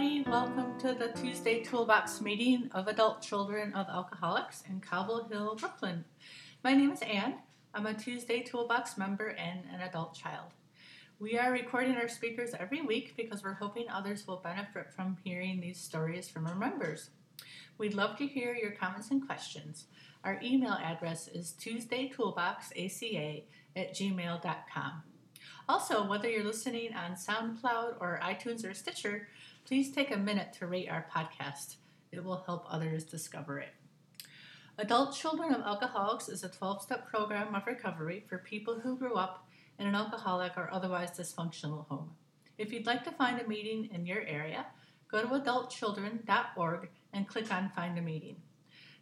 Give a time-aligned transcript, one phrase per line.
[0.00, 0.30] everybody.
[0.30, 6.06] Welcome to the Tuesday Toolbox meeting of adult children of alcoholics in Cobble Hill, Brooklyn.
[6.64, 7.34] My name is Anne.
[7.74, 10.52] I'm a Tuesday Toolbox member and an adult child.
[11.18, 15.60] We are recording our speakers every week because we're hoping others will benefit from hearing
[15.60, 17.10] these stories from our members.
[17.76, 19.84] We'd love to hear your comments and questions.
[20.24, 23.42] Our email address is tuesdaytoolboxaca
[23.76, 25.02] at gmail.com.
[25.68, 29.28] Also, whether you're listening on SoundCloud or iTunes or Stitcher,
[29.64, 31.76] please take a minute to rate our podcast.
[32.12, 33.74] It will help others discover it.
[34.78, 39.14] Adult Children of Alcoholics is a 12 step program of recovery for people who grew
[39.14, 39.46] up
[39.78, 42.10] in an alcoholic or otherwise dysfunctional home.
[42.58, 44.66] If you'd like to find a meeting in your area,
[45.10, 48.36] go to adultchildren.org and click on Find a Meeting.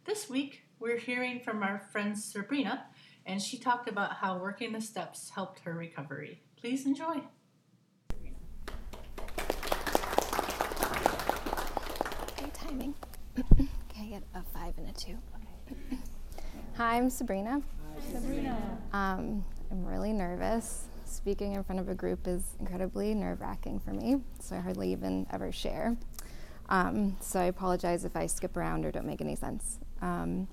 [0.05, 2.85] This week, we're hearing from our friend Sabrina,
[3.25, 6.41] and she talked about how working the steps helped her recovery.
[6.59, 7.21] Please enjoy.
[12.69, 12.93] Timing.
[13.39, 13.67] okay,
[13.99, 15.17] I get a five and a two.
[16.75, 17.61] Hi, I'm Sabrina.
[17.95, 18.57] Hi, Sabrina.
[18.93, 20.85] Um, I'm really nervous.
[21.03, 24.91] Speaking in front of a group is incredibly nerve wracking for me, so I hardly
[24.91, 25.97] even ever share.
[26.69, 29.79] Um, so I apologize if I skip around or don't make any sense.
[30.03, 30.47] Um,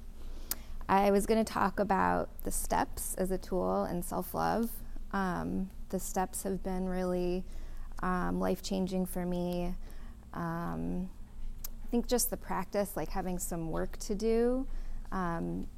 [0.88, 4.70] I was going to talk about the steps as a tool in self love.
[5.12, 7.44] Um, the steps have been really
[8.02, 9.74] um, life changing for me.
[10.32, 11.10] Um,
[11.86, 14.66] I think just the practice, like having some work to do,
[15.12, 15.68] um,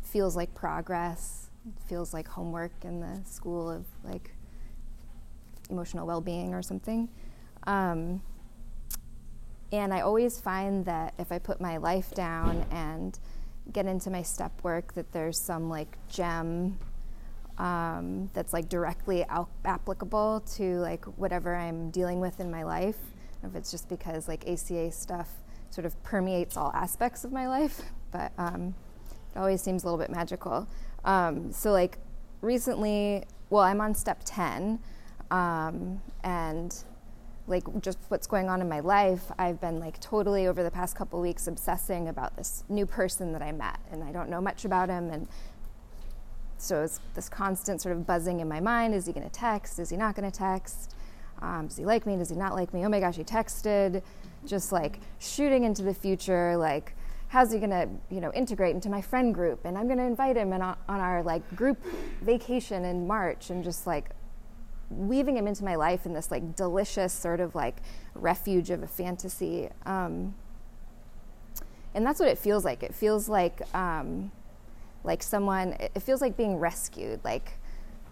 [0.00, 1.50] feels like progress,
[1.86, 4.30] feels like homework in the school of like
[5.68, 7.06] emotional well being or something.
[7.66, 8.22] Um,
[9.72, 13.18] and I always find that if I put my life down and
[13.74, 16.78] get into my step work, that there's some like gem
[17.58, 22.96] um, that's like directly al- applicable to like whatever I'm dealing with in my life.
[23.44, 25.28] If it's just because like ACA stuff
[25.70, 28.74] sort of permeates all aspects of my life, but um,
[29.34, 30.68] it always seems a little bit magical.
[31.04, 31.98] Um, so like
[32.40, 34.78] recently, well, I'm on step ten,
[35.30, 36.74] um, and
[37.46, 40.94] like just what's going on in my life, I've been like totally over the past
[40.94, 44.64] couple weeks obsessing about this new person that I met, and I don't know much
[44.64, 45.26] about him, and
[46.58, 49.78] so it's this constant sort of buzzing in my mind: Is he going to text?
[49.78, 50.94] Is he not going to text?
[51.42, 52.16] Um, does he like me?
[52.16, 52.86] Does he not like me?
[52.86, 54.02] Oh my gosh, he texted.
[54.46, 56.94] Just like shooting into the future, like
[57.32, 60.04] how's he going to you know integrate into my friend group and i'm going to
[60.04, 61.82] invite him in on, our like group
[62.20, 64.10] vacation in march and just like
[64.90, 67.76] weaving him into my life in this like delicious sort of like
[68.14, 70.34] refuge of a fantasy um,
[71.94, 74.30] and that's what it feels like it feels like um,
[75.02, 77.52] like someone it feels like being rescued like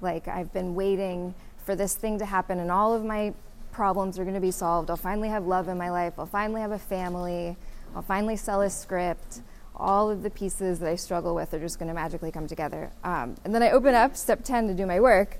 [0.00, 1.34] like i've been waiting
[1.70, 3.32] for this thing to happen and all of my
[3.70, 6.60] problems are going to be solved i'll finally have love in my life i'll finally
[6.60, 7.56] have a family
[7.94, 9.40] i'll finally sell a script
[9.76, 12.90] all of the pieces that i struggle with are just going to magically come together
[13.04, 15.38] um, and then i open up step 10 to do my work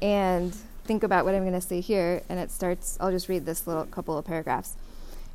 [0.00, 0.54] and
[0.88, 2.22] think about what I'm going to say here.
[2.28, 4.74] And it starts, I'll just read this little couple of paragraphs.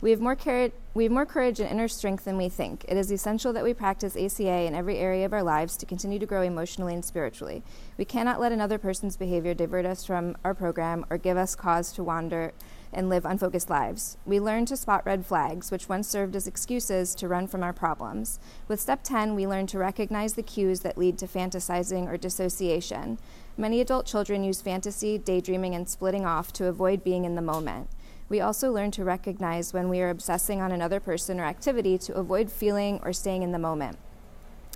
[0.04, 2.84] We have, more courage, we have more courage and inner strength than we think.
[2.90, 6.20] It is essential that we practice ACA in every area of our lives to continue
[6.20, 7.64] to grow emotionally and spiritually.
[7.98, 11.94] We cannot let another person's behavior divert us from our program or give us cause
[11.94, 12.52] to wander
[12.92, 14.18] and live unfocused lives.
[14.26, 17.72] We learn to spot red flags, which once served as excuses to run from our
[17.72, 18.42] problems.
[18.68, 23.20] With step 10, we learn to recognize the cues that lead to fantasizing or dissociation.
[23.56, 27.88] Many adult children use fantasy, daydreaming, and splitting off to avoid being in the moment.
[28.34, 32.16] We also learn to recognize when we are obsessing on another person or activity to
[32.16, 34.00] avoid feeling or staying in the moment.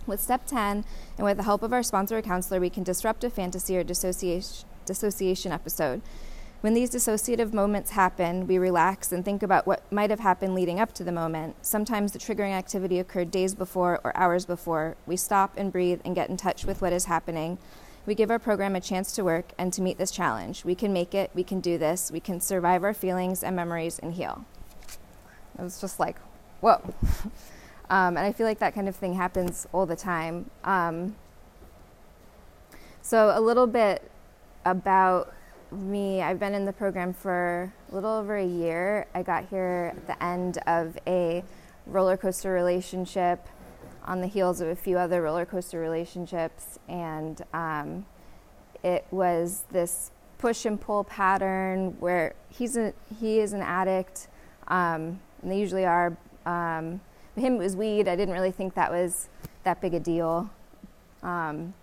[0.06, 0.86] With step 10,
[1.18, 3.84] and with the help of our sponsor or counselor, we can disrupt a fantasy or
[3.84, 6.04] dissociation, episode.
[6.62, 10.80] When these dissociative moments happen, we relax and think about what might have happened leading
[10.80, 11.56] up to the moment.
[11.66, 14.98] Sometimes the triggering activity occurred days before or hours before.
[15.08, 17.58] We stop and breathe and get in touch with what is happening.
[18.08, 20.64] We give our program a chance to work and to meet this challenge.
[20.64, 24.00] We can make it, we can do this, we can survive our feelings and memories
[24.00, 24.46] and heal.
[25.60, 26.16] It was just like,
[26.62, 26.80] whoa.
[27.90, 30.50] um, and I feel like that kind of thing happens all the time.
[30.64, 31.18] Um,
[33.02, 34.10] so, a little bit
[34.66, 35.34] about
[35.70, 39.06] me I've been in the program for a little over a year.
[39.14, 41.44] I got here at the end of a
[41.86, 43.46] roller coaster relationship
[44.08, 48.06] on the heels of a few other roller coaster relationships, and um,
[48.84, 54.30] it was this push and pull pattern where he's a, he is an addict,
[54.70, 56.18] um, and they usually are.
[56.46, 57.02] Um,
[57.36, 58.08] him it was weed.
[58.08, 59.30] I didn't really think that was
[59.64, 60.50] that big a deal,
[61.22, 61.76] um,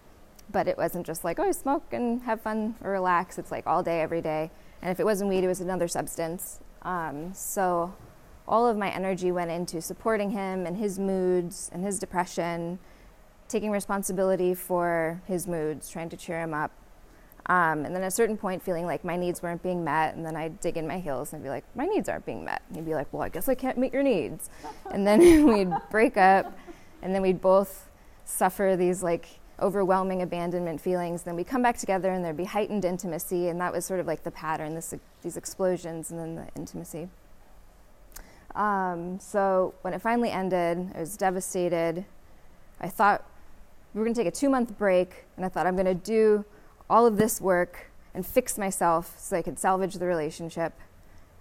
[0.51, 3.39] but it wasn't just like oh smoke and have fun or relax.
[3.39, 4.51] It's like all day every day,
[4.83, 6.61] and if it wasn't weed, it was another substance.
[6.83, 7.95] Um, so
[8.47, 12.79] all of my energy went into supporting him and his moods and his depression,
[13.49, 16.71] taking responsibility for his moods, trying to cheer him up.
[17.47, 20.25] Um, and then at a certain point, feeling like my needs weren't being met, and
[20.25, 22.63] then I'd dig in my heels and be like, my needs aren't being met.
[22.69, 24.49] And he'd be like, well, I guess I can't meet your needs.
[24.91, 26.57] and then we'd break up,
[27.03, 27.91] and then we'd both
[28.25, 29.27] suffer these like
[29.61, 31.23] overwhelming abandonment feelings.
[31.23, 34.07] Then we'd come back together, and there'd be heightened intimacy, and that was sort of
[34.07, 37.09] like the pattern, this, these explosions, and then the intimacy.
[38.55, 42.05] Um, so when it finally ended, I was devastated.
[42.81, 43.25] I thought
[43.93, 45.95] we were going to take a two month break, and I thought I'm going to
[45.95, 46.45] do
[46.89, 50.73] all of this work and fix myself so I could salvage the relationship.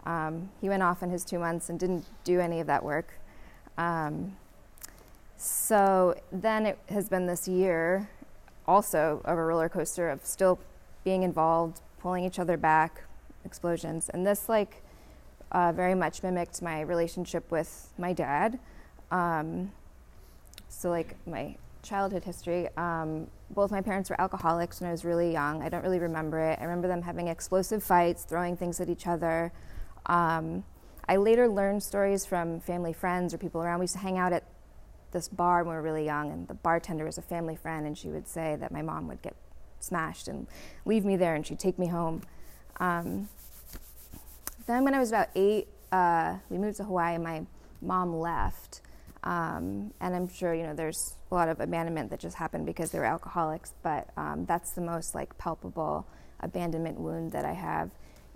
[0.05, 3.13] Um, he went off in his two months and didn't do any of that work.
[3.77, 4.37] Um,
[5.37, 8.09] so then it has been this year
[8.67, 10.59] also of a roller coaster of still
[11.03, 13.03] being involved, pulling each other back,
[13.45, 14.09] explosions.
[14.09, 14.82] And this, like,
[15.53, 18.59] uh, very much mimicked my relationship with my dad.
[19.11, 19.71] Um,
[20.67, 25.31] so, like, my childhood history, um, both my parents were alcoholics when I was really
[25.31, 25.61] young.
[25.61, 26.59] I don't really remember it.
[26.59, 29.51] I remember them having explosive fights, throwing things at each other.
[30.07, 30.63] Um,
[31.07, 33.79] I later learned stories from family friends or people around.
[33.79, 34.45] We used to hang out at
[35.11, 37.97] this bar when we were really young, and the bartender was a family friend, and
[37.97, 39.35] she would say that my mom would get
[39.79, 40.47] smashed and
[40.85, 42.23] leave me there, and she'd take me home.
[42.79, 43.29] Um,
[44.65, 47.45] then, when I was about eight, uh, we moved to Hawaii, and my
[47.81, 48.81] mom left.
[49.23, 52.91] Um, and I'm sure you know there's a lot of abandonment that just happened because
[52.91, 56.05] they were alcoholics, but um, that's the most like palpable
[56.41, 57.91] abandonment wound that I have.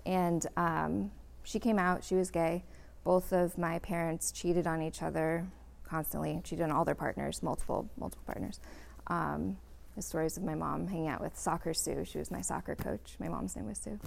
[0.05, 1.11] And um,
[1.43, 2.63] she came out; she was gay.
[3.03, 5.45] Both of my parents cheated on each other
[5.83, 6.39] constantly.
[6.43, 8.59] Cheated on all their partners, multiple multiple partners.
[9.07, 9.57] Um,
[9.95, 12.05] the stories of my mom hanging out with soccer Sue.
[12.05, 13.15] She was my soccer coach.
[13.19, 13.99] My mom's name was Sue.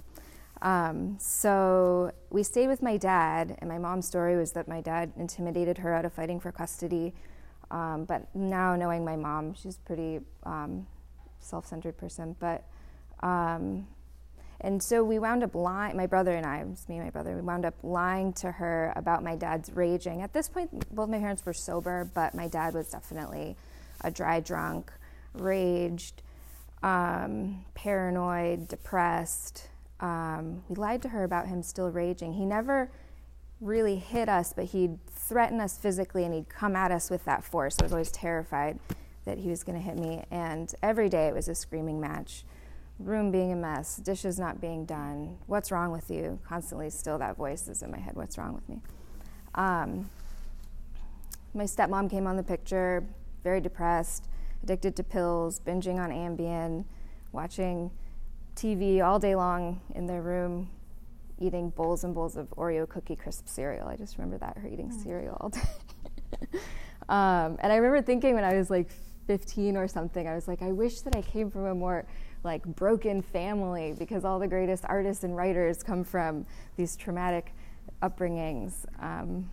[0.61, 5.11] Um, so we stayed with my dad, and my mom's story was that my dad
[5.17, 7.13] intimidated her out of fighting for custody.
[7.71, 10.85] Um, but now knowing my mom, she's pretty um,
[11.39, 12.35] self-centered person.
[12.39, 12.63] But
[13.21, 13.87] um,
[14.63, 15.97] and so we wound up lying.
[15.97, 18.93] My brother and I, was me and my brother, we wound up lying to her
[18.95, 20.21] about my dad's raging.
[20.21, 23.55] At this point, both my parents were sober, but my dad was definitely
[24.01, 24.91] a dry drunk,
[25.33, 26.21] raged,
[26.83, 29.70] um, paranoid, depressed
[30.01, 32.33] um, we lied to her about him still raging.
[32.33, 32.89] He never
[33.61, 37.43] really hit us, but he'd threaten us physically and he'd come at us with that
[37.43, 37.77] force.
[37.79, 38.79] I was always terrified
[39.25, 40.23] that he was going to hit me.
[40.31, 42.43] And every day it was a screaming match.
[42.97, 45.37] Room being a mess, dishes not being done.
[45.45, 46.39] What's wrong with you?
[46.47, 48.15] Constantly, still that voice is in my head.
[48.15, 48.79] What's wrong with me?
[49.55, 50.09] Um,
[51.53, 53.03] my stepmom came on the picture,
[53.43, 54.27] very depressed,
[54.63, 56.85] addicted to pills, binging on Ambien,
[57.31, 57.91] watching
[58.55, 60.69] TV all day long in their room,
[61.39, 63.87] eating bowls and bowls of Oreo cookie crisp cereal.
[63.87, 65.03] I just remember that her eating mm.
[65.03, 65.59] cereal all day.
[67.09, 68.89] um, and I remember thinking when I was like
[69.27, 72.05] 15 or something, I was like, I wish that I came from a more
[72.43, 77.53] like broken family because all the greatest artists and writers come from these traumatic
[78.01, 78.85] upbringings.
[78.99, 79.49] Um,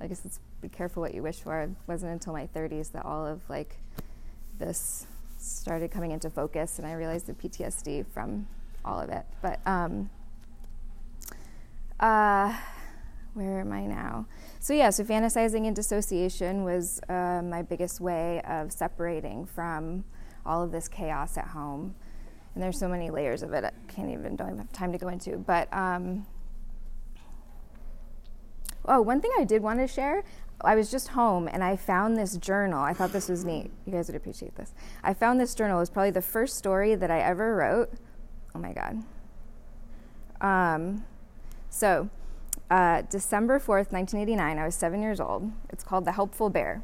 [0.00, 1.60] I guess it's be careful what you wish for.
[1.60, 3.76] It wasn't until my 30s that all of like
[4.58, 5.06] this
[5.44, 8.46] started coming into focus, and I realized the PTSD from
[8.84, 9.24] all of it.
[9.42, 10.10] But um,
[12.00, 12.56] uh,
[13.34, 14.26] where am I now?
[14.60, 20.04] So yeah, so fantasizing and dissociation was uh, my biggest way of separating from
[20.46, 21.94] all of this chaos at home.
[22.54, 23.64] And there's so many layers of it.
[23.64, 25.36] I can't even don't even have time to go into.
[25.36, 26.26] But um,
[28.86, 30.24] oh, one thing I did want to share.
[30.60, 32.80] I was just home and I found this journal.
[32.82, 33.70] I thought this was neat.
[33.86, 34.72] You guys would appreciate this.
[35.02, 35.78] I found this journal.
[35.78, 37.90] It was probably the first story that I ever wrote.
[38.54, 39.02] Oh my God.
[40.40, 41.04] Um,
[41.70, 42.08] so,
[42.70, 45.52] uh, December 4th, 1989, I was seven years old.
[45.70, 46.82] It's called The Helpful Bear.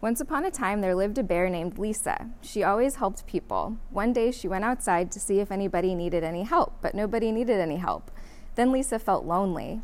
[0.00, 2.30] Once upon a time, there lived a bear named Lisa.
[2.40, 3.78] She always helped people.
[3.90, 7.58] One day, she went outside to see if anybody needed any help, but nobody needed
[7.58, 8.12] any help.
[8.54, 9.80] Then Lisa felt lonely.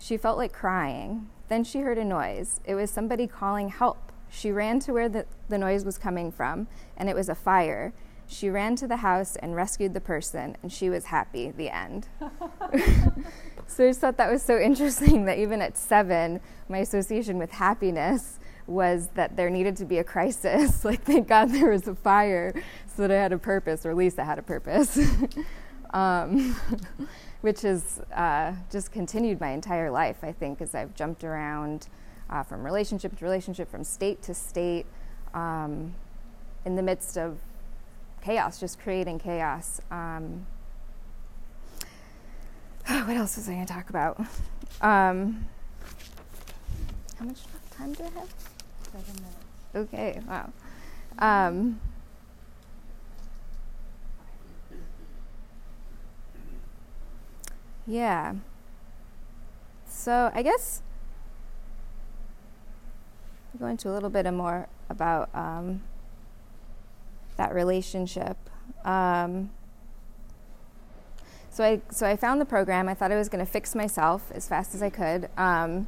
[0.00, 1.28] She felt like crying.
[1.52, 2.62] Then she heard a noise.
[2.64, 4.10] It was somebody calling help.
[4.30, 6.66] She ran to where the, the noise was coming from,
[6.96, 7.92] and it was a fire.
[8.26, 11.50] She ran to the house and rescued the person, and she was happy.
[11.50, 12.08] The end.
[13.66, 16.40] so I just thought that was so interesting that even at seven,
[16.70, 20.82] my association with happiness was that there needed to be a crisis.
[20.86, 22.54] like, thank God there was a fire
[22.96, 24.98] so that I had a purpose, or at least I had a purpose.
[25.90, 26.56] um,
[27.42, 31.88] which has uh, just continued my entire life, I think, as I've jumped around
[32.30, 34.86] uh, from relationship to relationship, from state to state,
[35.34, 35.94] um,
[36.64, 37.38] in the midst of
[38.22, 39.80] chaos, just creating chaos.
[39.90, 40.46] Um,
[42.86, 44.18] what else was I going to talk about?
[44.80, 45.48] Um,
[47.18, 47.40] how much
[47.76, 48.34] time do I have?
[48.84, 49.36] Seven minutes.
[49.74, 50.52] Okay, wow.
[57.86, 58.34] Yeah.
[59.86, 60.82] So I guess
[63.58, 65.82] go into a little bit more about um,
[67.36, 68.36] that relationship.
[68.84, 69.50] Um,
[71.50, 72.88] so I so I found the program.
[72.88, 75.28] I thought I was going to fix myself as fast as I could.
[75.36, 75.86] Um,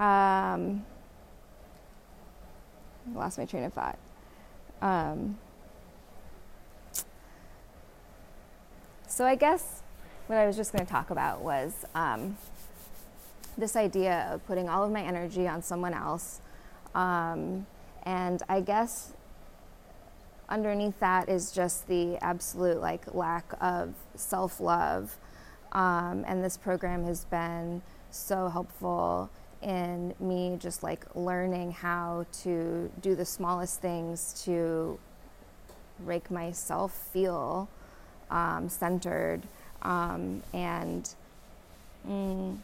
[0.00, 0.84] um,
[3.14, 3.98] lost my train of thought.
[4.80, 5.38] Um,
[9.06, 9.82] so I guess
[10.26, 12.38] what I was just going to talk about was um,
[13.58, 16.40] this idea of putting all of my energy on someone else.
[16.94, 17.66] Um,
[18.04, 19.12] and I guess
[20.48, 25.16] underneath that is just the absolute like lack of self-love.
[25.72, 29.30] Um, and this program has been so helpful
[29.62, 34.98] in me just like learning how to do the smallest things to
[36.06, 37.68] make myself feel
[38.30, 39.42] um, centered
[39.82, 41.14] um, and
[42.08, 42.56] mm,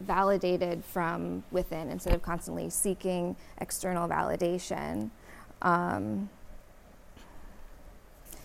[0.00, 5.10] validated from within instead of constantly seeking external validation.
[5.62, 6.28] Um,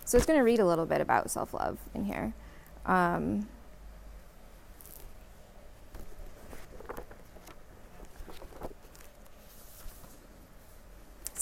[0.05, 2.33] so it's going to read a little bit about self love in here.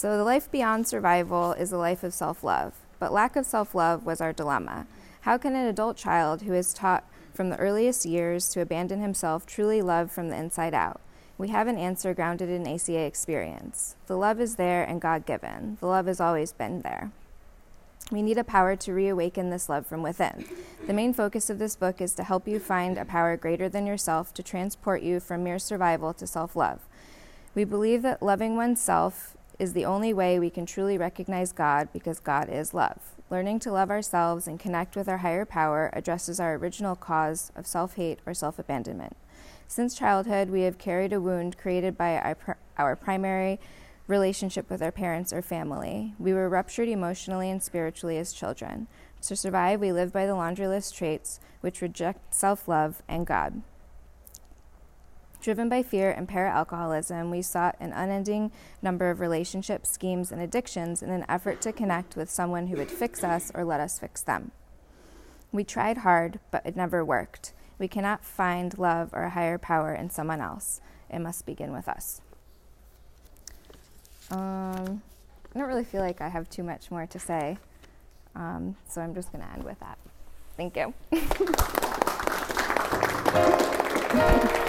[0.00, 3.74] So, the life beyond survival is a life of self love, but lack of self
[3.74, 4.86] love was our dilemma.
[5.20, 7.04] How can an adult child who is taught
[7.34, 11.02] from the earliest years to abandon himself truly love from the inside out?
[11.36, 13.94] We have an answer grounded in ACA experience.
[14.06, 15.76] The love is there and God given.
[15.80, 17.12] The love has always been there.
[18.10, 20.46] We need a power to reawaken this love from within.
[20.86, 23.84] The main focus of this book is to help you find a power greater than
[23.84, 26.80] yourself to transport you from mere survival to self love.
[27.54, 32.18] We believe that loving oneself is the only way we can truly recognize God because
[32.18, 33.14] God is love.
[33.28, 37.66] Learning to love ourselves and connect with our higher power addresses our original cause of
[37.66, 39.16] self hate or self abandonment.
[39.68, 43.60] Since childhood, we have carried a wound created by our, pr- our primary
[44.06, 46.14] relationship with our parents or family.
[46.18, 48.88] We were ruptured emotionally and spiritually as children.
[49.22, 53.62] To survive, we live by the laundry list traits which reject self love and God.
[55.40, 60.40] Driven by fear and para alcoholism, we sought an unending number of relationships, schemes, and
[60.40, 63.98] addictions in an effort to connect with someone who would fix us or let us
[63.98, 64.50] fix them.
[65.50, 67.54] We tried hard, but it never worked.
[67.78, 70.82] We cannot find love or a higher power in someone else.
[71.08, 72.20] It must begin with us.
[74.30, 75.02] Um,
[75.54, 77.56] I don't really feel like I have too much more to say,
[78.36, 79.96] um, so I'm just going to end with that.
[80.56, 80.92] Thank you.